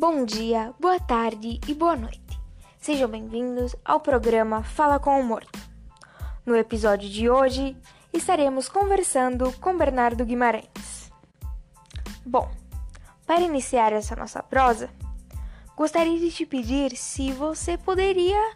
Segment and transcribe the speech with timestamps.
[0.00, 2.40] Bom dia, boa tarde e boa noite.
[2.78, 5.58] Sejam bem-vindos ao programa Fala com o Morto.
[6.46, 7.76] No episódio de hoje,
[8.10, 11.12] estaremos conversando com Bernardo Guimarães.
[12.24, 12.50] Bom,
[13.26, 14.88] para iniciar essa nossa prosa,
[15.76, 18.54] gostaria de te pedir se você poderia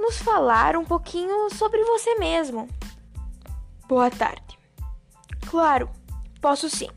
[0.00, 2.70] nos falar um pouquinho sobre você mesmo.
[3.86, 4.58] Boa tarde.
[5.50, 5.90] Claro,
[6.40, 6.88] posso sim.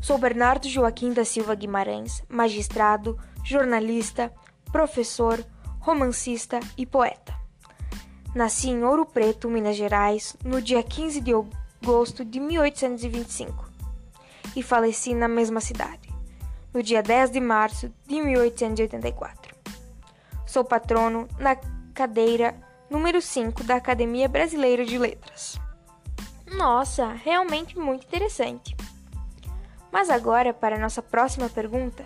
[0.00, 4.32] Sou Bernardo Joaquim da Silva Guimarães, magistrado, jornalista,
[4.70, 5.44] professor,
[5.80, 7.36] romancista e poeta.
[8.34, 11.32] Nasci em Ouro Preto, Minas Gerais, no dia 15 de
[11.82, 13.68] agosto de 1825
[14.54, 16.08] e faleci na mesma cidade,
[16.72, 19.54] no dia 10 de março de 1884.
[20.46, 21.56] Sou patrono na
[21.92, 22.54] cadeira
[22.88, 25.60] número 5 da Academia Brasileira de Letras.
[26.56, 28.76] Nossa, realmente muito interessante.
[29.92, 32.04] Mas agora, para nossa próxima pergunta,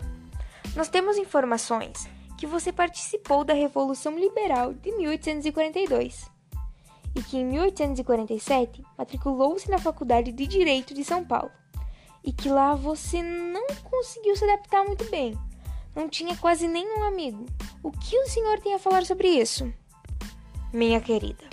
[0.74, 6.30] nós temos informações que você participou da Revolução Liberal de 1842
[7.14, 11.50] e que em 1847 matriculou-se na Faculdade de Direito de São Paulo
[12.24, 15.36] e que lá você não conseguiu se adaptar muito bem,
[15.94, 17.44] não tinha quase nenhum amigo.
[17.82, 19.72] O que o senhor tem a falar sobre isso?
[20.72, 21.44] Minha querida,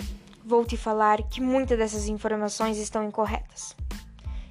[0.44, 3.76] vou te falar que muitas dessas informações estão incorretas.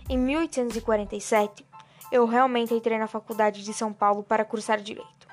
[0.08, 1.66] Em 1847,
[2.12, 5.28] eu realmente entrei na faculdade de São Paulo para cursar direito.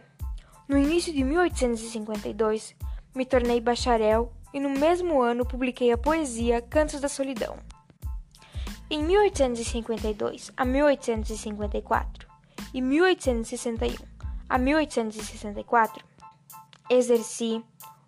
[0.67, 2.75] no início de 1852,
[3.15, 7.59] me tornei bacharel e no mesmo ano publiquei a poesia Cantos da Solidão.
[8.89, 12.29] Em 1852 a 1854
[12.73, 14.07] e 1861
[14.49, 16.05] a 1864,
[16.89, 17.65] exerci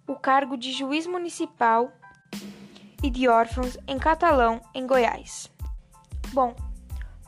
[0.06, 1.90] o cargo de juiz municipal
[3.02, 5.50] e de órfãos em Catalão, em Goiás.
[6.32, 6.54] Bom,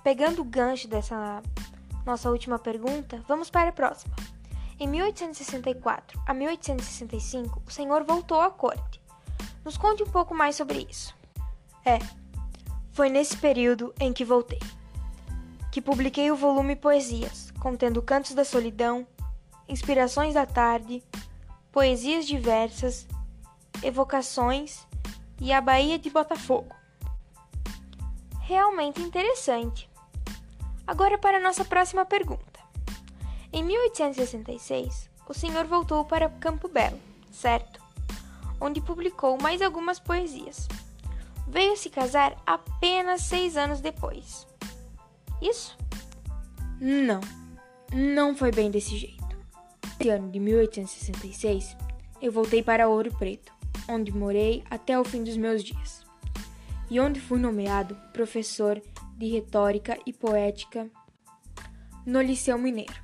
[0.05, 1.43] pegando o gancho dessa
[2.07, 4.15] nossa última pergunta, vamos para a próxima.
[4.79, 9.01] Em 1864 a 1865, o senhor voltou à corte.
[9.65, 11.15] Nos conte um pouco mais sobre isso.
[11.85, 11.99] É,
[12.93, 14.61] foi nesse período em que voltei,
[15.71, 19.07] que publiquei o volume Poesias, contendo Cantos da Solidão,
[19.69, 21.03] Inspirações da Tarde,
[21.71, 23.07] Poesias Diversas,
[23.83, 24.87] Evocações
[25.41, 26.75] e A Baía de Botafogo.
[28.41, 29.89] Realmente interessante.
[30.87, 32.59] Agora para a nossa próxima pergunta.
[33.53, 36.99] Em 1866, o senhor voltou para Campo Belo,
[37.31, 37.81] certo?
[38.61, 40.67] Onde publicou mais algumas poesias
[41.49, 44.47] veio se casar apenas seis anos depois.
[45.41, 45.77] Isso?
[46.81, 47.21] Não,
[47.93, 49.21] não foi bem desse jeito.
[50.03, 51.77] No ano de 1866,
[52.23, 53.53] eu voltei para Ouro Preto,
[53.89, 56.05] onde morei até o fim dos meus dias,
[56.91, 58.81] e onde fui nomeado professor
[59.17, 60.91] de retórica e poética
[62.07, 62.95] no Liceu Mineiro.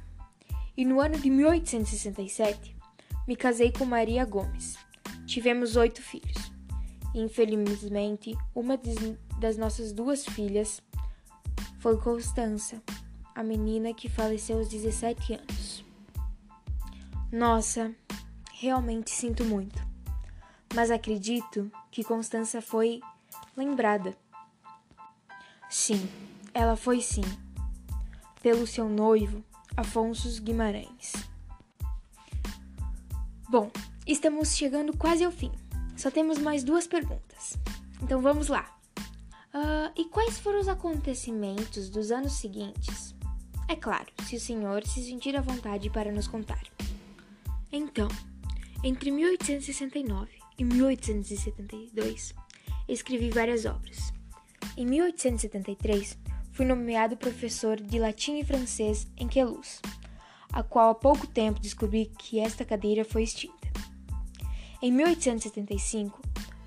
[0.77, 2.77] E no ano de 1867,
[3.27, 4.77] me casei com Maria Gomes.
[5.27, 6.46] Tivemos oito filhos.
[7.17, 8.79] Infelizmente, uma
[9.41, 10.83] das nossas duas filhas
[11.79, 12.83] foi Constança,
[13.35, 15.83] a menina que faleceu aos 17 anos.
[17.33, 17.91] Nossa,
[18.53, 19.83] realmente sinto muito,
[20.75, 23.01] mas acredito que Constança foi
[23.57, 24.15] lembrada.
[25.71, 26.07] Sim,
[26.53, 27.25] ela foi sim,
[28.43, 29.43] pelo seu noivo,
[29.75, 31.15] Afonso Guimarães.
[33.49, 33.71] Bom,
[34.07, 35.51] estamos chegando quase ao fim.
[35.97, 37.59] Só temos mais duas perguntas.
[38.03, 38.77] Então vamos lá.
[39.55, 43.15] Uh, e quais foram os acontecimentos dos anos seguintes
[43.67, 46.63] É claro, se o senhor se sentir à vontade para nos contar.
[47.73, 48.09] Então,
[48.85, 52.35] entre 1869 e 1872,
[52.87, 54.13] escrevi várias obras.
[54.77, 56.19] Em 1873,
[56.53, 59.81] fui nomeado professor de latim e francês em Queluz,
[60.53, 63.56] a qual há pouco tempo descobri que esta cadeira foi extinta.
[64.83, 66.21] Em 1875,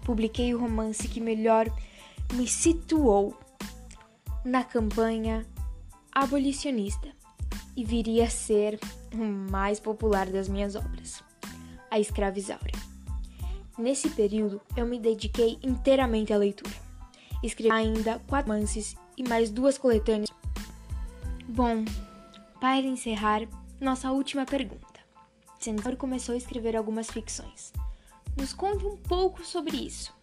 [0.03, 1.67] publiquei o romance que melhor
[2.33, 3.37] me situou
[4.43, 5.45] na campanha
[6.11, 7.07] abolicionista
[7.75, 8.79] e viria a ser
[9.13, 9.17] o
[9.51, 11.23] mais popular das minhas obras,
[11.91, 12.71] A Escravizaura.
[13.77, 16.75] Nesse período, eu me dediquei inteiramente à leitura.
[17.43, 20.29] Escrevi ainda quatro romances e mais duas coletâneas.
[21.47, 21.85] Bom,
[22.59, 23.47] para encerrar,
[23.79, 24.99] nossa última pergunta.
[25.59, 27.71] Senhor começou a escrever algumas ficções.
[28.39, 30.17] Nos conte um pouco sobre isso.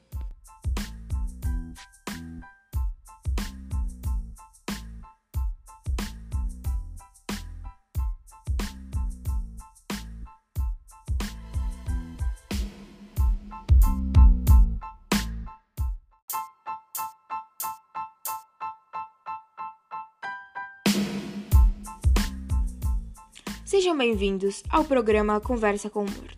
[23.67, 26.36] Sejam bem-vindos ao programa Conversa com o Morto.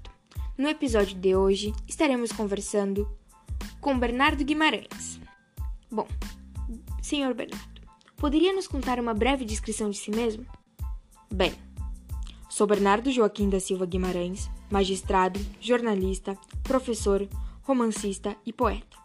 [0.58, 3.08] No episódio de hoje, estaremos conversando
[3.80, 5.20] com Bernardo Guimarães.
[5.88, 6.08] Bom,
[7.00, 7.80] senhor Bernardo,
[8.16, 10.44] poderia nos contar uma breve descrição de si mesmo?
[11.32, 11.54] Bem,
[12.50, 17.28] sou Bernardo Joaquim da Silva Guimarães, magistrado, jornalista, professor,
[17.62, 18.96] romancista e poeta.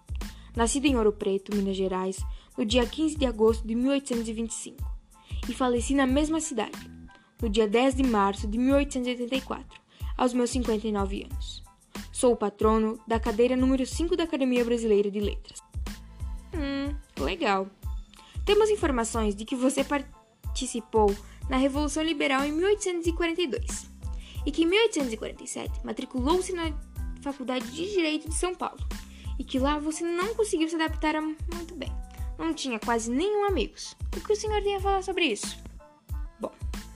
[0.56, 2.18] Nascido em Ouro Preto, Minas Gerais,
[2.58, 4.92] no dia 15 de agosto de 1825,
[5.48, 6.92] e faleci na mesma cidade
[7.40, 9.83] no dia 10 de março de 1884,
[10.18, 11.64] aos meus 59 anos.
[12.12, 15.60] Sou o patrono da cadeira número 5 da Academia Brasileira de Letras.
[16.54, 17.68] Hum, legal.
[18.46, 21.16] Temos informações de que você participou
[21.50, 23.92] na Revolução Liberal em 1842
[24.46, 26.74] e que em 1847 matriculou-se na
[27.22, 28.80] Faculdade de Direito de São Paulo
[29.40, 31.92] e que lá você não conseguiu se adaptar muito bem.
[32.38, 33.96] Não tinha quase nenhum amigos.
[34.16, 35.64] O que o senhor tem a falar sobre isso?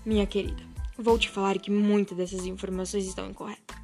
[0.08, 0.64] Minha querida,
[0.98, 3.78] vou te falar que muitas dessas informações estão incorretas.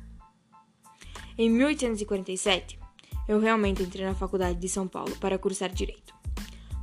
[1.37, 2.79] Em 1847,
[3.27, 6.13] eu realmente entrei na faculdade de São Paulo para cursar direito.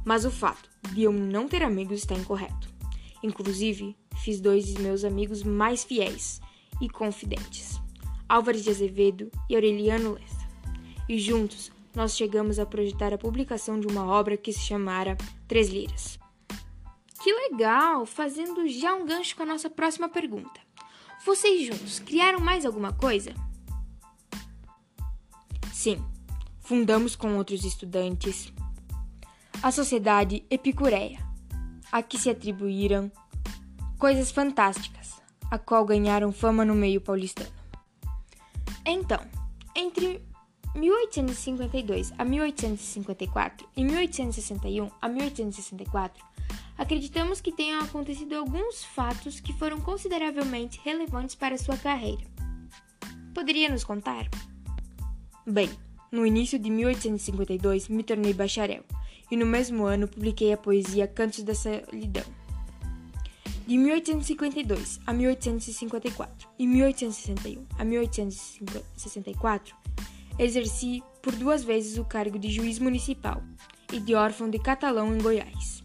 [0.05, 2.69] Mas o fato de eu não ter amigos está incorreto.
[3.23, 6.41] Inclusive, fiz dois de meus amigos mais fiéis
[6.81, 7.81] e confidentes,
[8.29, 10.49] Álvares de Azevedo e Aureliano Lessa.
[11.09, 15.17] E juntos nós chegamos a projetar a publicação de uma obra que se chamara
[15.49, 16.20] Três Liras.
[17.23, 18.07] Que legal!
[18.07, 20.61] Fazendo já um gancho com a nossa próxima pergunta.
[21.25, 23.35] Vocês juntos criaram mais alguma coisa?
[25.73, 26.03] Sim,
[26.61, 28.53] fundamos com outros estudantes
[29.63, 31.19] a Sociedade Epicureia,
[31.93, 33.13] a que se atribuíram
[33.99, 35.21] coisas fantásticas,
[35.51, 37.53] a qual ganharam fama no meio paulistano.
[38.87, 39.21] Então,
[39.77, 40.25] entre
[40.75, 46.25] 1852 a 1854 e 1861 a 1864,
[46.81, 52.25] acreditamos que tenham acontecido alguns fatos que foram consideravelmente relevantes para sua carreira.
[53.35, 54.27] Poderia nos contar?
[55.47, 55.69] Bem,
[56.11, 58.83] no início de 1852 me tornei bacharel
[59.31, 62.25] e no mesmo ano publiquei a poesia Cantos da Solidão.
[63.67, 69.77] De 1852 a 1854 e 1861 a 1864,
[70.39, 73.43] exerci por duas vezes o cargo de juiz municipal
[73.93, 75.81] e de órfão de Catalão em Goiás.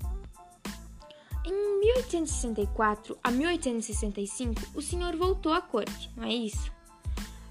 [1.86, 6.72] 1864 a 1865, o senhor voltou à corte, não é isso?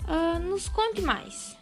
[0.04, 1.56] Uh, nos conte mais.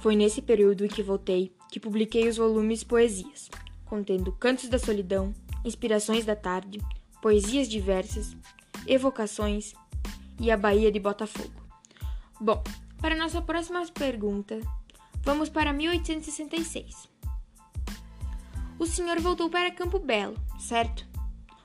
[0.00, 3.50] Foi nesse período em que voltei que publiquei os volumes Poesias,
[3.84, 6.80] contendo Cantos da Solidão, Inspirações da Tarde,
[7.20, 8.34] Poesias Diversas,
[8.86, 9.74] Evocações
[10.40, 11.52] e A Baía de Botafogo.
[12.40, 12.64] Bom,
[13.02, 14.58] para nossa próxima pergunta,
[15.22, 17.08] vamos para 1866.
[18.78, 21.07] O senhor voltou para Campo Belo, certo?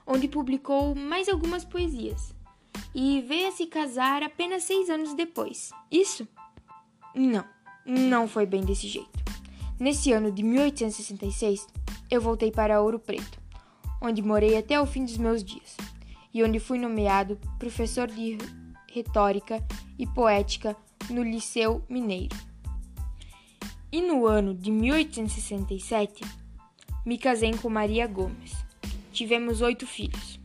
[0.05, 2.33] Onde publicou mais algumas poesias,
[2.93, 5.72] e veio a se casar apenas seis anos depois.
[5.91, 6.27] Isso?
[7.15, 7.45] Não,
[7.86, 9.24] não foi bem desse jeito.
[9.79, 11.67] Nesse ano de 1866,
[12.10, 13.39] eu voltei para Ouro Preto,
[14.01, 15.75] onde morei até o fim dos meus dias,
[16.33, 18.38] e onde fui nomeado professor de
[18.91, 19.63] retórica
[19.98, 20.75] e poética
[21.10, 22.36] no Liceu Mineiro.
[23.91, 26.24] E no ano de 1867,
[27.05, 28.53] me casei com Maria Gomes,
[29.13, 30.39] tivemos oito filhos.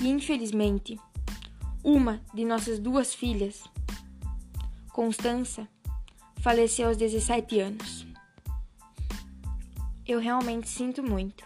[0.00, 0.98] E infelizmente,
[1.82, 3.64] uma de nossas duas filhas,
[4.92, 5.68] Constança,
[6.40, 8.06] faleceu aos 17 anos.
[10.06, 11.44] Eu realmente sinto muito.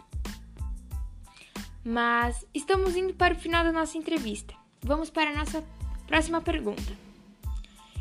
[1.82, 4.54] Mas estamos indo para o final da nossa entrevista.
[4.82, 5.64] Vamos para a nossa
[6.06, 6.96] próxima pergunta.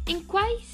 [0.05, 0.73] Em quais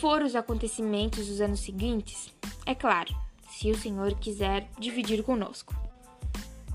[0.00, 2.32] foram os acontecimentos dos anos seguintes?
[2.64, 3.14] É claro,
[3.48, 5.74] se o senhor quiser dividir conosco.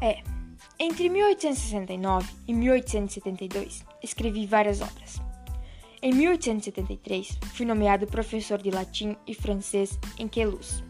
[0.01, 0.23] É,
[0.79, 5.21] entre 1869 e 1872 escrevi várias obras.
[6.01, 10.81] Em 1873 fui nomeado professor de latim e francês em Queluz,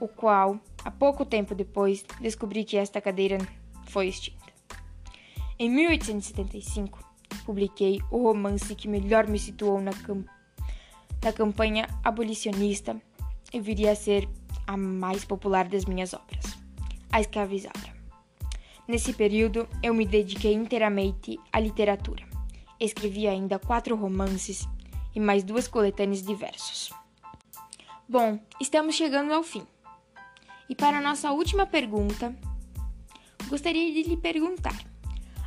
[0.00, 3.38] o qual, há pouco tempo depois, descobri que esta cadeira
[3.86, 4.52] foi extinta.
[5.58, 7.00] Em 1875
[7.44, 9.90] publiquei o romance que melhor me situou na,
[11.22, 12.96] na campanha abolicionista
[13.52, 14.28] e viria a ser
[14.66, 16.56] a mais popular das minhas obras,
[17.10, 17.93] A Escravizada.
[18.86, 22.22] Nesse período, eu me dediquei inteiramente à literatura.
[22.78, 24.68] Escrevi ainda quatro romances
[25.14, 26.92] e mais duas coletâneas de versos.
[28.06, 29.66] Bom, estamos chegando ao fim.
[30.68, 32.36] E para nossa última pergunta,
[33.48, 34.78] gostaria de lhe perguntar: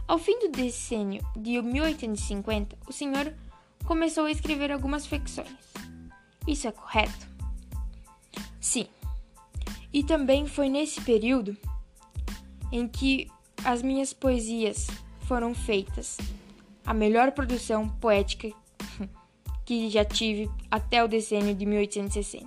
[0.08, 3.32] ao fim do decênio de 1850, o senhor
[3.86, 5.56] começou a escrever algumas ficções.
[6.48, 7.28] Isso é correto?
[8.60, 8.88] Sim.
[9.94, 11.56] E também foi nesse período
[12.72, 13.30] em que
[13.64, 14.88] as minhas poesias
[15.22, 16.18] foram feitas.
[16.86, 18.50] A melhor produção poética
[19.66, 22.46] que já tive até o decênio de 1860.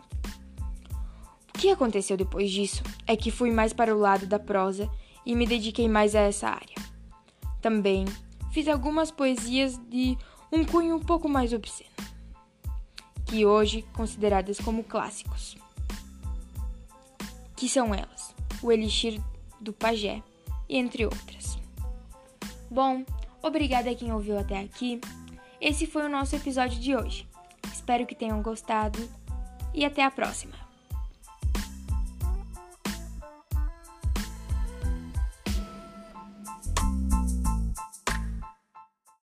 [1.48, 4.90] O que aconteceu depois disso é que fui mais para o lado da prosa
[5.26, 6.76] e me dediquei mais a essa área.
[7.60, 8.06] Também
[8.50, 10.16] fiz algumas poesias de
[10.50, 11.90] um cunho um pouco mais obsceno,
[13.26, 15.56] que hoje consideradas como clássicos
[17.60, 19.20] que são elas: o Elixir
[19.60, 20.22] do Pajé,
[20.68, 21.58] entre outras.
[22.70, 23.04] Bom,
[23.42, 25.00] obrigada a quem ouviu até aqui.
[25.60, 27.28] Esse foi o nosso episódio de hoje.
[27.72, 28.98] Espero que tenham gostado
[29.74, 30.69] e até a próxima!